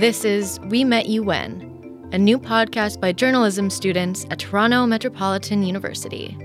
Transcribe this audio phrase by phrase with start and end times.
[0.00, 5.62] This is We Met You When, a new podcast by journalism students at Toronto Metropolitan
[5.62, 6.38] University.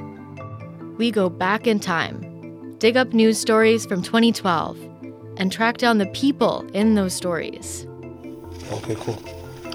[0.97, 4.77] We go back in time, dig up news stories from 2012,
[5.37, 7.87] and track down the people in those stories.
[8.73, 9.23] Okay, cool.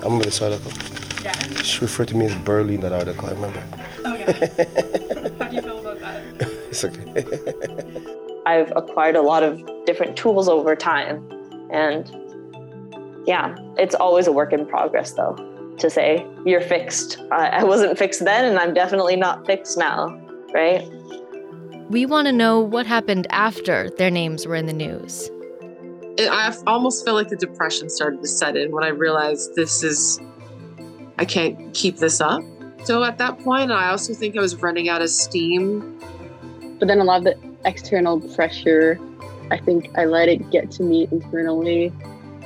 [0.02, 0.73] I'm gonna this article.
[1.24, 1.33] Yeah.
[1.62, 3.65] She referred to me as Burley in that article, I remember.
[4.05, 4.33] Oh yeah.
[5.38, 6.23] How do you feel about that?
[6.69, 8.42] It's okay.
[8.45, 11.27] I've acquired a lot of different tools over time.
[11.73, 12.15] And
[13.30, 15.37] yeah, it's always a work in progress, though,
[15.79, 17.16] to say you're fixed.
[17.30, 20.09] I, I wasn't fixed then, and I'm definitely not fixed now,
[20.52, 20.83] right?
[21.91, 25.30] We want to know what happened after their names were in the news.
[26.21, 29.83] it, I almost felt like the depression started to set in when I realized this
[29.83, 30.21] is,
[31.19, 32.43] I can't keep this up.
[32.85, 35.99] So at that point, I also think I was running out of steam.
[36.79, 38.99] But then a lot of the external pressure,
[39.51, 41.93] I think I let it get to me internally.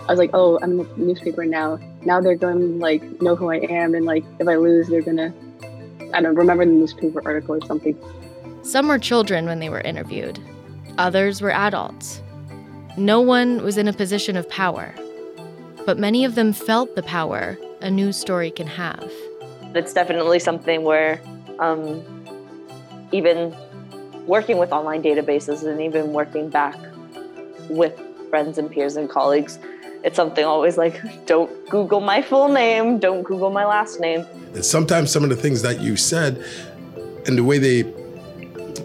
[0.07, 1.79] I was like, oh, I'm in the newspaper now.
[2.05, 5.03] Now they're going to like know who I am, and like if I lose, they're
[5.03, 5.33] gonna,
[6.13, 7.99] I don't know, remember the newspaper article or something.
[8.63, 10.39] Some were children when they were interviewed,
[10.99, 12.23] others were adults.
[12.97, 14.95] No one was in a position of power,
[15.87, 19.11] but many of them felt the power a news story can have.
[19.75, 21.21] It's definitely something where
[21.59, 22.03] um,
[23.13, 23.55] even
[24.27, 26.77] working with online databases and even working back
[27.69, 27.99] with
[28.31, 29.59] friends and peers and colleagues,
[30.05, 34.27] it's something always like, don't Google my full name, don't Google my last name.
[34.53, 36.45] And sometimes some of the things that you said
[37.27, 37.85] and the way they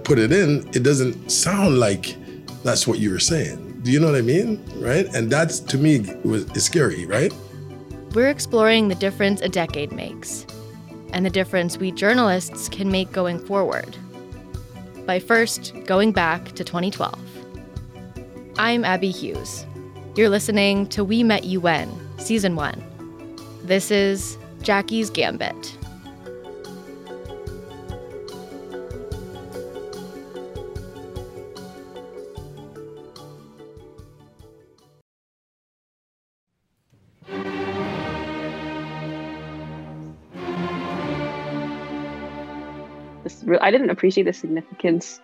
[0.06, 2.16] put it in, it doesn't sound like
[2.64, 3.82] that's what you were saying.
[3.84, 4.64] Do you know what I mean?
[4.76, 5.14] Right?
[5.14, 7.34] And that's to me was is scary, right?
[8.16, 10.46] We're exploring the difference a decade makes
[11.12, 13.98] and the difference we journalists can make going forward.
[15.06, 17.20] By first going back to 2012.
[18.58, 19.66] I'm Abby Hughes.
[20.16, 22.84] You're listening to We Met You When, Season 1.
[23.64, 25.78] This is Jackie's Gambit.
[43.62, 45.22] I didn't appreciate the significance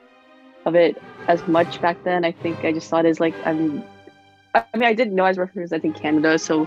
[0.66, 2.24] of it as much back then.
[2.26, 3.84] I think I just saw it as like I'm.
[4.56, 6.66] I mean, I didn't know I was representing Canada, so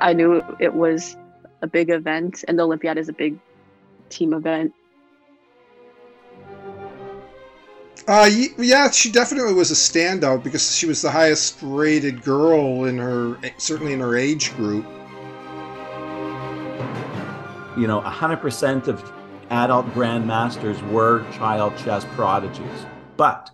[0.00, 1.16] I knew it was
[1.62, 3.38] a big event, and the Olympiad is a big
[4.08, 4.72] team event.
[8.08, 12.98] Uh, yeah, she definitely was a standout because she was the highest rated girl in
[12.98, 14.86] her, certainly in her age group.
[17.76, 19.12] you know, 100% of
[19.50, 22.86] adult grandmasters were child chess prodigies.
[23.16, 23.50] But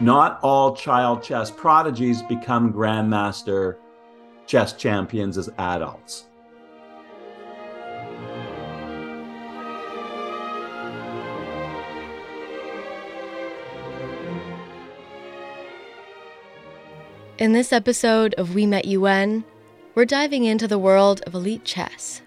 [0.00, 3.76] not all child chess prodigies become grandmaster
[4.46, 6.26] chess champions as adults.
[17.38, 19.44] In this episode of We Met You When,
[19.94, 22.22] we're diving into the world of elite chess.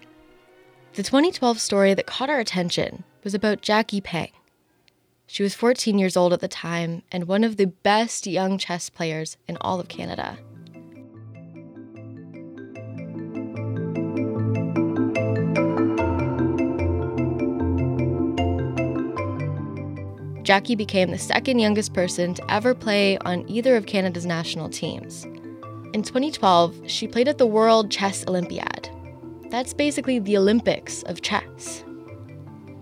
[0.94, 4.30] The 2012 story that caught our attention was about Jackie Peng.
[5.26, 8.88] She was 14 years old at the time and one of the best young chess
[8.88, 10.38] players in all of Canada.
[20.44, 25.24] Jackie became the second youngest person to ever play on either of Canada's national teams.
[25.92, 28.88] In 2012, she played at the World Chess Olympiad.
[29.50, 31.82] That's basically the Olympics of chess.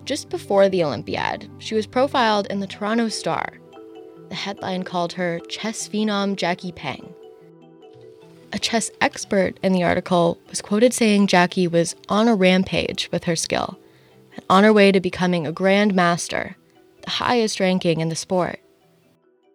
[0.04, 3.54] Just before the Olympiad, she was profiled in the Toronto Star.
[4.28, 7.14] The headline called her Chess Phenom Jackie Peng.
[8.52, 13.24] A chess expert in the article was quoted saying Jackie was on a rampage with
[13.24, 13.78] her skill
[14.34, 16.56] and on her way to becoming a Grand Master,
[17.02, 18.60] the highest ranking in the sport.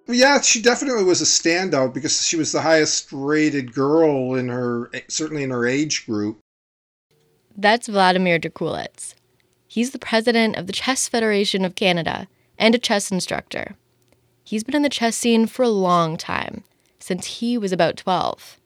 [0.07, 4.89] Yeah, she definitely was a standout because she was the highest rated girl in her,
[5.07, 6.39] certainly in her age group.
[7.55, 9.13] That's Vladimir Drkulec.
[9.71, 12.27] He's the president of the Chess Federation of Canada
[12.57, 13.75] and a chess instructor.
[14.43, 16.63] He's been in the chess scene for a long time,
[16.97, 18.59] since he was about 12.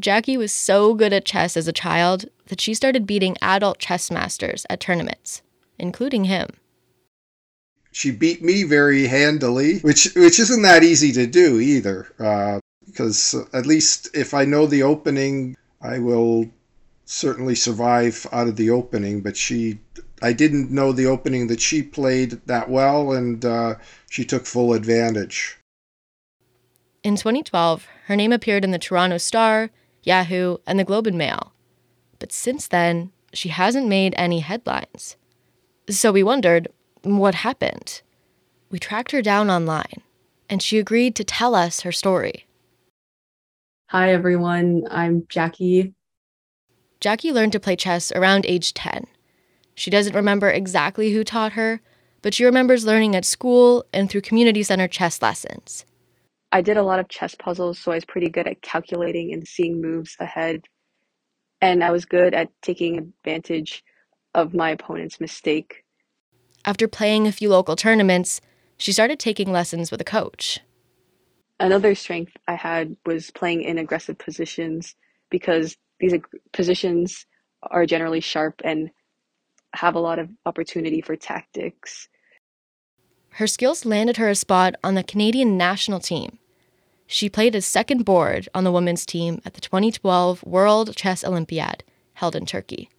[0.00, 4.10] Jackie was so good at chess as a child that she started beating adult chess
[4.10, 5.42] masters at tournaments,
[5.78, 6.48] including him.
[7.92, 12.06] She beat me very handily, which which isn't that easy to do either.
[12.18, 16.46] Uh, because at least if I know the opening, I will
[17.08, 19.20] certainly survive out of the opening.
[19.20, 19.80] But she,
[20.22, 23.76] I didn't know the opening that she played that well, and uh,
[24.10, 25.58] she took full advantage.
[27.02, 29.70] In 2012, her name appeared in the Toronto Star
[30.08, 31.52] Yahoo, and the Globe and Mail.
[32.18, 35.16] But since then, she hasn't made any headlines.
[35.90, 36.68] So we wondered
[37.02, 38.02] what happened.
[38.70, 40.02] We tracked her down online,
[40.48, 42.46] and she agreed to tell us her story.
[43.90, 44.84] Hi, everyone.
[44.90, 45.94] I'm Jackie.
[47.00, 49.06] Jackie learned to play chess around age 10.
[49.74, 51.80] She doesn't remember exactly who taught her,
[52.22, 55.84] but she remembers learning at school and through community center chess lessons.
[56.50, 59.46] I did a lot of chess puzzles, so I was pretty good at calculating and
[59.46, 60.64] seeing moves ahead.
[61.60, 63.84] And I was good at taking advantage
[64.34, 65.84] of my opponent's mistake.
[66.64, 68.40] After playing a few local tournaments,
[68.76, 70.60] she started taking lessons with a coach.
[71.60, 74.94] Another strength I had was playing in aggressive positions
[75.30, 76.14] because these
[76.52, 77.26] positions
[77.62, 78.90] are generally sharp and
[79.74, 82.08] have a lot of opportunity for tactics.
[83.30, 86.38] Her skills landed her a spot on the Canadian national team.
[87.06, 91.84] She played as second board on the women's team at the 2012 World Chess Olympiad
[92.14, 92.90] held in Turkey.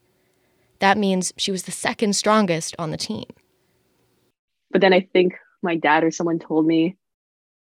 [0.80, 3.26] That means she was the second strongest on the team.
[4.72, 6.96] But then I think my dad or someone told me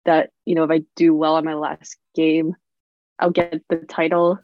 [0.06, 2.56] that, you know, if I do well on my last game,
[3.20, 4.40] I'll get the title.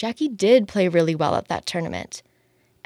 [0.00, 2.22] Jackie did play really well at that tournament.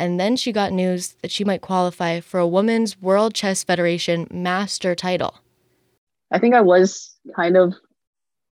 [0.01, 4.27] And then she got news that she might qualify for a Women's World Chess Federation
[4.33, 5.39] Master title.
[6.33, 7.73] I think I was kind of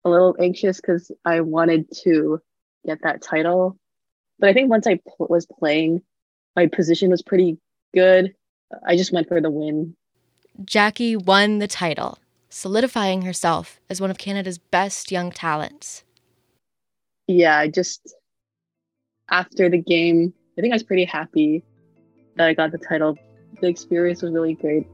[0.05, 2.39] a little anxious because I wanted to
[2.87, 3.77] get that title.
[4.39, 6.01] But I think once I pl- was playing,
[6.55, 7.59] my position was pretty
[7.93, 8.33] good.
[8.87, 9.97] I just went for the win.
[10.65, 16.05] Jackie won the title, solidifying herself as one of Canada's best young talents.
[17.27, 18.15] Yeah, I just
[19.33, 21.65] after the game, I think I was pretty happy
[22.37, 23.19] that I got the title.
[23.61, 24.87] The experience was really great.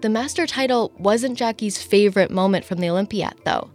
[0.00, 3.70] The master title wasn't Jackie's favorite moment from the Olympiad, though.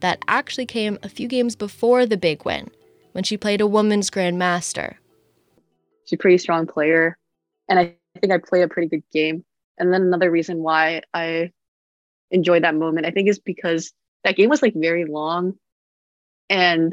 [0.00, 2.70] That actually came a few games before the big win,
[3.12, 4.96] when she played a women's grandmaster.
[6.04, 7.18] She's a pretty strong player,
[7.68, 9.44] and I think I played a pretty good game.
[9.78, 11.52] And then another reason why I
[12.30, 13.92] enjoyed that moment, I think, is because
[14.24, 15.58] that game was like very long,
[16.48, 16.92] and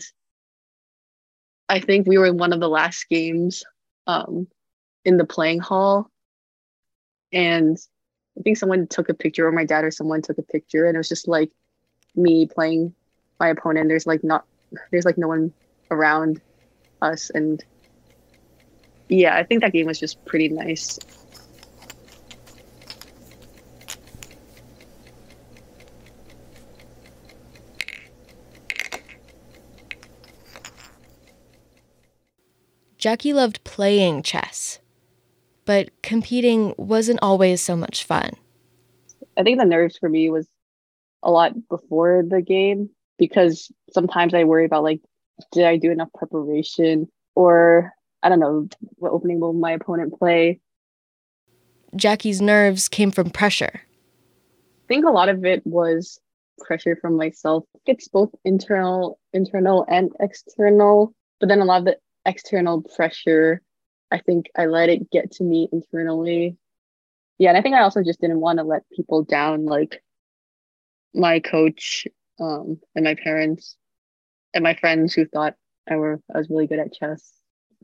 [1.67, 3.65] I think we were in one of the last games
[4.05, 4.47] um,
[5.03, 6.09] in the playing hall,
[7.33, 7.77] and
[8.37, 10.95] I think someone took a picture, or my dad or someone took a picture, and
[10.95, 11.51] it was just like
[12.15, 12.93] me playing
[13.39, 13.89] my opponent.
[13.89, 14.45] There's like not,
[14.91, 15.53] there's like no one
[15.91, 16.39] around
[17.01, 17.63] us, and
[19.09, 20.99] yeah, I think that game was just pretty nice.
[32.97, 34.79] Jackie loved playing chess,
[35.65, 38.31] but competing wasn't always so much fun.
[39.37, 40.47] I think the nerves for me was
[41.23, 45.01] a lot before the game because sometimes I worry about like,
[45.51, 50.59] did I do enough preparation or I don't know what opening will my opponent play.
[51.95, 53.81] Jackie's nerves came from pressure.
[53.83, 56.19] I think a lot of it was
[56.59, 57.65] pressure from myself.
[57.85, 61.13] It's both internal, internal and external.
[61.39, 63.61] But then a lot of the external pressure,
[64.11, 66.57] I think I let it get to me internally.
[67.37, 70.01] Yeah, and I think I also just didn't want to let people down, like
[71.13, 72.07] my coach
[72.39, 73.75] um, and my parents
[74.53, 75.55] and my friends who thought
[75.89, 77.31] I were I was really good at chess.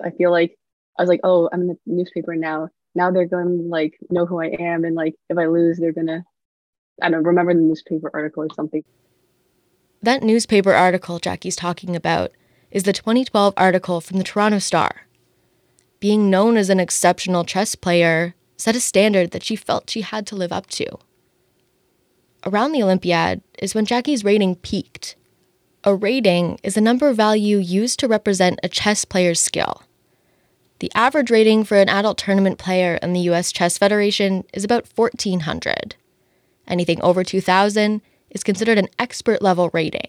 [0.02, 0.58] I feel like
[0.98, 2.70] I was like, oh, I'm in the newspaper now.
[2.96, 5.94] Now they're going to like know who I am, and like if I lose, they're
[5.94, 6.24] gonna
[7.02, 8.84] I don't know, remember the newspaper article or something.
[10.02, 12.32] That newspaper article Jackie's talking about
[12.72, 15.08] is the 2012 article from the Toronto Star.
[16.00, 20.28] Being known as an exceptional chess player set a standard that she felt she had
[20.28, 20.98] to live up to.
[22.46, 25.16] Around the Olympiad is when Jackie's rating peaked.
[25.86, 29.84] A rating is a number value used to represent a chess player's skill.
[30.80, 34.88] The average rating for an adult tournament player in the US Chess Federation is about
[34.96, 35.98] 1400.
[36.70, 40.08] Anything over 2000 is considered an expert level rating.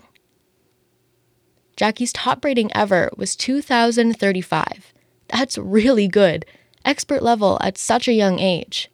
[1.77, 4.93] Jackie's top rating ever was 2035.
[5.27, 6.47] That's really good.
[6.85, 8.93] Expert level at such a young age.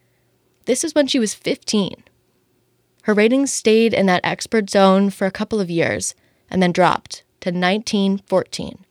[0.65, 2.03] This is when she was 15.
[3.03, 6.15] Her ratings stayed in that expert zone for a couple of years
[6.51, 8.85] and then dropped to 1914.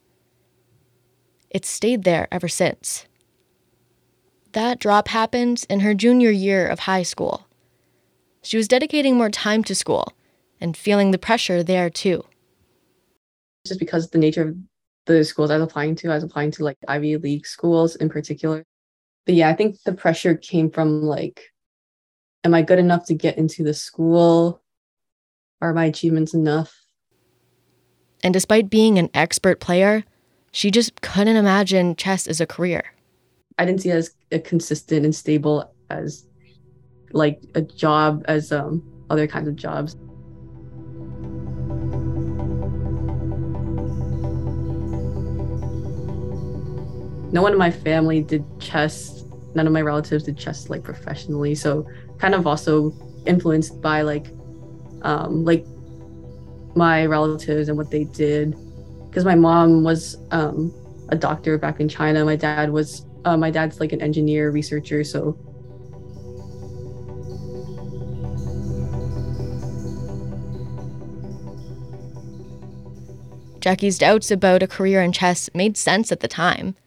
[1.49, 3.05] It's stayed there ever since.
[4.53, 7.47] That drop happened in her junior year of high school.
[8.41, 10.13] She was dedicating more time to school
[10.61, 12.25] and feeling the pressure there too.
[13.67, 14.57] Just because the nature of
[15.05, 16.11] the schools I was applying to.
[16.11, 18.63] I was applying to like Ivy League schools in particular.
[19.25, 21.41] But yeah, I think the pressure came from like,
[22.43, 24.61] am I good enough to get into the school?
[25.61, 26.73] Are my achievements enough?
[28.23, 30.03] And despite being an expert player,
[30.51, 32.83] she just couldn't imagine chess as a career.
[33.57, 36.25] I didn't see it as a consistent and stable as
[37.11, 39.95] like a job as um other kinds of jobs.
[47.31, 49.23] No one in my family did chess.
[49.55, 51.55] None of my relatives did chess like professionally.
[51.55, 52.93] So kind of also
[53.25, 54.27] influenced by like
[55.03, 55.65] um like
[56.79, 58.55] my relatives and what they did
[59.09, 60.73] because my mom was um,
[61.09, 62.23] a doctor back in China.
[62.23, 65.37] My dad was uh, my dad's like an engineer researcher, so
[73.59, 76.77] Jackie's doubts about a career in chess made sense at the time.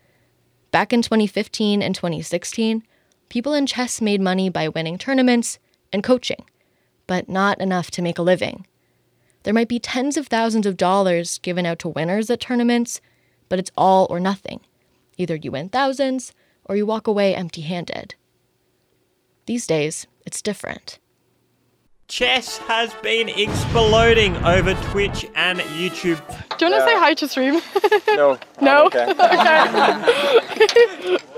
[0.71, 2.83] Back in 2015 and 2016,
[3.29, 5.59] people in chess made money by winning tournaments
[5.93, 6.47] and coaching,
[7.07, 8.67] but not enough to make a living.
[9.43, 13.01] There might be tens of thousands of dollars given out to winners at tournaments,
[13.49, 14.61] but it's all or nothing.
[15.19, 16.33] Either you win thousands
[16.65, 18.15] or you walk away empty handed.
[19.47, 20.99] These days, it's different.
[22.09, 26.21] Chess has been exploding over Twitch and YouTube.
[26.59, 27.61] Do you want to say uh, hi to stream?
[28.09, 28.39] No.
[28.61, 28.87] no?
[28.87, 29.11] okay.
[30.63, 31.19] okay.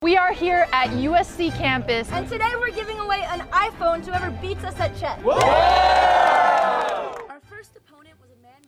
[0.00, 4.30] We are here at USC campus, and today we're giving away an iPhone to whoever
[4.40, 5.18] beats us at chess.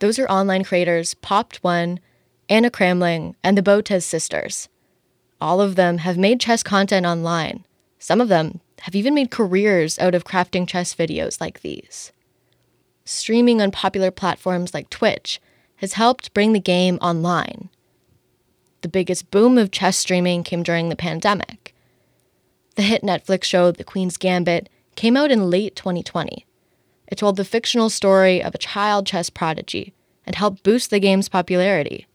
[0.01, 1.99] Those are online creators Popped One,
[2.49, 4.67] Anna Cramling, and the Botez sisters.
[5.39, 7.65] All of them have made chess content online.
[7.99, 12.11] Some of them have even made careers out of crafting chess videos like these.
[13.05, 15.39] Streaming on popular platforms like Twitch
[15.75, 17.69] has helped bring the game online.
[18.81, 21.75] The biggest boom of chess streaming came during the pandemic.
[22.75, 26.47] The hit Netflix show The Queen's Gambit came out in late 2020.
[27.11, 29.93] It told the fictional story of a child chess prodigy
[30.25, 32.07] and helped boost the game's popularity.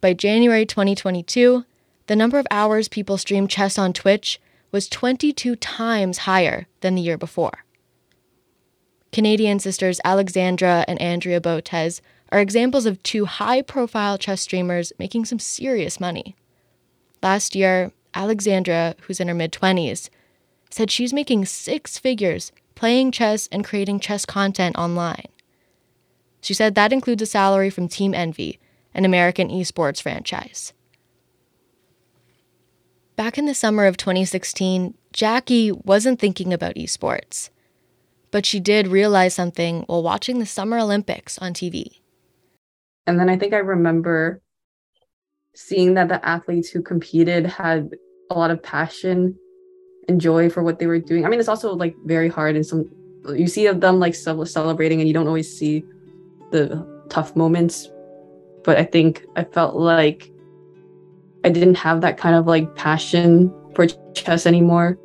[0.00, 1.66] By January 2022,
[2.06, 4.40] the number of hours people streamed chess on Twitch
[4.72, 7.64] was 22 times higher than the year before.
[9.12, 12.00] Canadian sisters Alexandra and Andrea Botez
[12.32, 16.34] are examples of two high profile chess streamers making some serious money.
[17.22, 20.08] Last year, Alexandra, who's in her mid 20s,
[20.70, 25.28] said she's making six figures playing chess and creating chess content online.
[26.40, 28.58] She said that includes a salary from Team Envy,
[28.94, 30.72] an American esports franchise.
[33.16, 37.50] Back in the summer of 2016, Jackie wasn't thinking about esports,
[38.30, 42.00] but she did realize something while watching the Summer Olympics on TV.
[43.06, 44.40] And then I think I remember
[45.54, 47.90] seeing that the athletes who competed had
[48.30, 49.38] a lot of passion
[50.08, 51.24] and joy for what they were doing.
[51.24, 52.90] I mean, it's also like very hard and some
[53.34, 55.84] you see them like celebrating and you don't always see
[56.50, 57.88] the tough moments.
[58.64, 60.30] But I think I felt like
[61.44, 64.98] I didn't have that kind of like passion for chess anymore.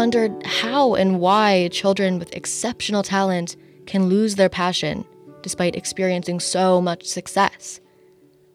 [0.00, 3.54] Wondered how and why children with exceptional talent
[3.84, 5.04] can lose their passion
[5.42, 7.80] despite experiencing so much success.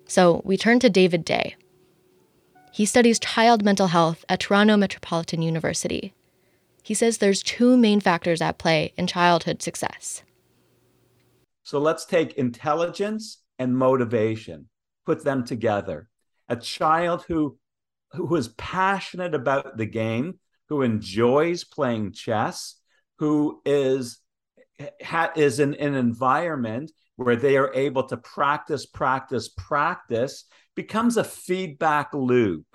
[0.07, 1.55] So we turned to David Day.
[2.71, 6.15] He studies child mental health at Toronto Metropolitan University.
[6.81, 10.23] He says there's two main factors at play in childhood success.
[11.61, 14.67] So let's take intelligence and motivation,
[15.05, 16.09] put them together.
[16.49, 17.59] A child who
[18.13, 22.75] who is passionate about the game who enjoys playing chess,
[23.19, 24.19] who is
[25.03, 30.45] ha, is in, in an environment where they are able to practice, practice, practice,
[30.75, 32.65] becomes a feedback loop.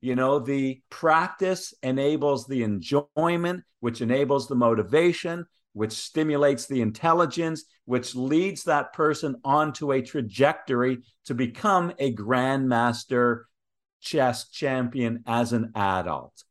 [0.00, 7.64] You know, the practice enables the enjoyment, which enables the motivation, which stimulates the intelligence,
[7.84, 13.42] which leads that person onto a trajectory to become a grandmaster
[14.00, 16.44] chess champion as an adult.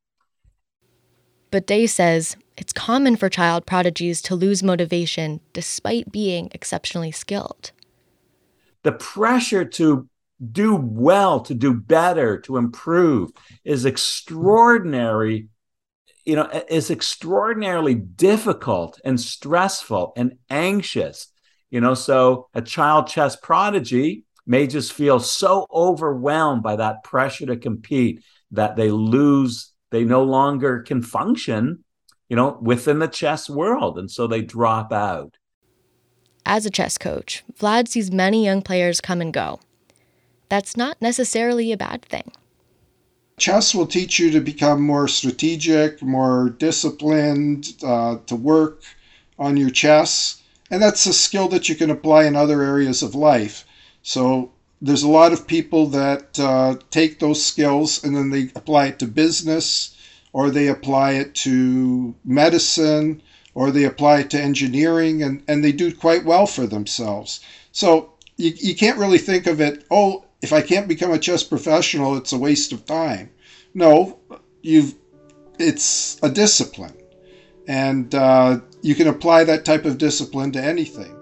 [1.52, 7.72] But Day says it's common for child prodigies to lose motivation despite being exceptionally skilled.
[8.84, 10.08] The pressure to
[10.52, 13.32] do well, to do better, to improve
[13.66, 15.50] is extraordinary,
[16.26, 21.28] you know, is extraordinarily difficult and stressful and anxious.
[21.70, 27.46] You know, so a child chess prodigy may just feel so overwhelmed by that pressure
[27.46, 31.84] to compete that they lose, they no longer can function,
[32.30, 33.98] you know, within the chess world.
[33.98, 35.38] And so they drop out.
[36.46, 39.60] As a chess coach, Vlad sees many young players come and go.
[40.50, 42.32] That's not necessarily a bad thing.
[43.38, 48.84] Chess will teach you to become more strategic, more disciplined, uh, to work
[49.38, 50.42] on your chess.
[50.70, 53.66] And that's a skill that you can apply in other areas of life.
[54.02, 58.88] So there's a lot of people that uh, take those skills and then they apply
[58.88, 59.96] it to business
[60.32, 63.22] or they apply it to medicine
[63.54, 67.42] or they apply it to engineering and, and they do quite well for themselves.
[67.72, 71.44] So you, you can't really think of it, oh, if I can't become a chess
[71.44, 73.30] professional, it's a waste of time.
[73.74, 74.20] No,
[74.62, 74.96] you've
[75.60, 76.96] it's a discipline,
[77.68, 81.19] and uh, you can apply that type of discipline to anything.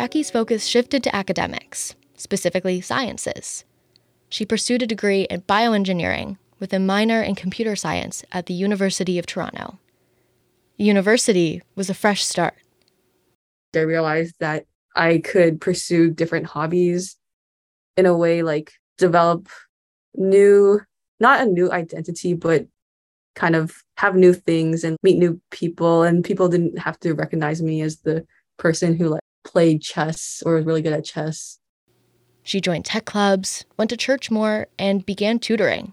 [0.00, 3.66] Jackie's focus shifted to academics, specifically sciences.
[4.30, 9.18] She pursued a degree in bioengineering with a minor in computer science at the University
[9.18, 9.78] of Toronto.
[10.78, 12.54] University was a fresh start.
[13.76, 14.64] I realized that
[14.96, 17.18] I could pursue different hobbies
[17.98, 19.50] in a way like develop
[20.14, 20.80] new,
[21.20, 22.66] not a new identity, but
[23.34, 26.04] kind of have new things and meet new people.
[26.04, 28.24] And people didn't have to recognize me as the
[28.56, 31.58] person who like played chess or was really good at chess.
[32.42, 35.92] She joined tech clubs, went to church more, and began tutoring.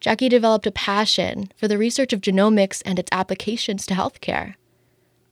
[0.00, 4.54] Jackie developed a passion for the research of genomics and its applications to healthcare.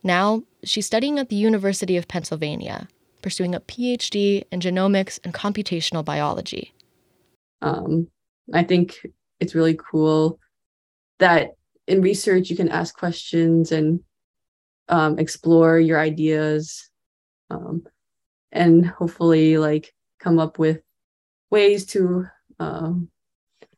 [0.02, 2.88] Now, she's studying at the University of Pennsylvania,
[3.20, 6.72] pursuing a PhD in genomics and computational biology.
[7.60, 8.08] Um,
[8.52, 9.06] I think
[9.40, 10.40] it's really cool
[11.18, 11.50] that
[11.86, 14.00] in research you can ask questions and
[14.88, 16.90] um, explore your ideas
[17.52, 17.86] um,
[18.50, 20.80] and hopefully like come up with
[21.50, 22.26] ways to
[22.58, 23.08] um,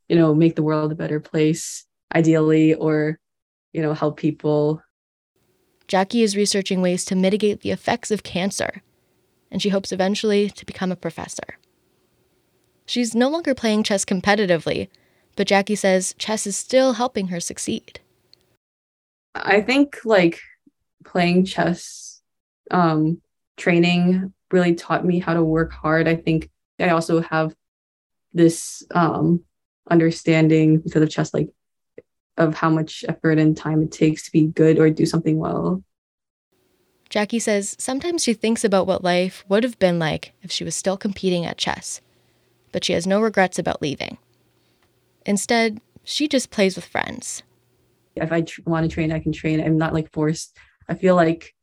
[0.08, 1.84] you know, make the world a better place,
[2.14, 3.18] ideally, or,
[3.72, 4.82] you know, help people.
[5.88, 8.82] Jackie is researching ways to mitigate the effects of cancer,
[9.50, 11.58] and she hopes eventually to become a professor.
[12.86, 14.88] She's no longer playing chess competitively,
[15.36, 18.00] but Jackie says chess is still helping her succeed.
[19.34, 20.40] I think like
[21.04, 22.22] playing chess
[22.70, 23.20] um
[23.56, 26.08] training really taught me how to work hard.
[26.08, 27.54] I think I also have
[28.32, 29.44] this um
[29.90, 31.50] understanding because of chess like
[32.36, 35.82] of how much effort and time it takes to be good or do something well.
[37.08, 40.74] Jackie says sometimes she thinks about what life would have been like if she was
[40.74, 42.00] still competing at chess,
[42.72, 44.18] but she has no regrets about leaving.
[45.24, 47.42] Instead, she just plays with friends.
[48.16, 49.60] If I tr- want to train, I can train.
[49.60, 50.56] I'm not like forced.
[50.88, 51.53] I feel like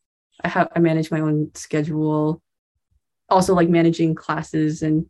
[0.44, 2.42] I have I manage my own schedule.
[3.30, 5.06] Also like managing classes and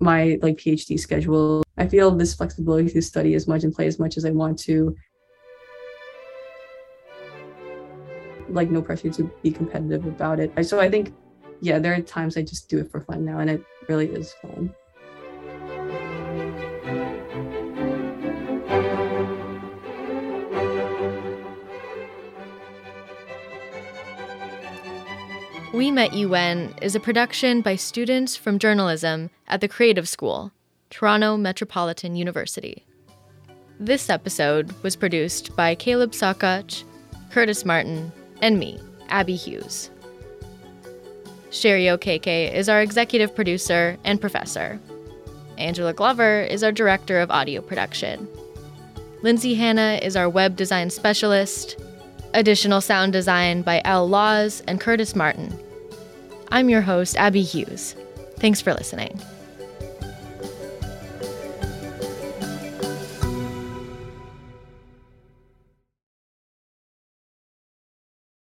[0.00, 1.62] my like PhD schedule.
[1.76, 4.58] I feel this flexibility to study as much and play as much as I want
[4.60, 4.94] to.
[8.48, 10.52] Like no pressure to be competitive about it.
[10.66, 11.14] So I think,
[11.60, 14.32] yeah, there are times I just do it for fun now, and it really is
[14.34, 14.74] fun.
[25.74, 30.52] We Met You When is a production by students from journalism at the Creative School,
[30.88, 32.86] Toronto Metropolitan University.
[33.80, 36.84] This episode was produced by Caleb Sakach,
[37.32, 39.90] Curtis Martin, and me, Abby Hughes.
[41.50, 44.78] Sherry Okeke is our executive producer and professor.
[45.58, 48.28] Angela Glover is our director of audio production.
[49.22, 51.80] Lindsay Hanna is our web design specialist.
[52.32, 55.52] Additional sound design by Al Laws and Curtis Martin.
[56.50, 57.94] I'm your host, Abby Hughes.
[58.38, 59.20] Thanks for listening.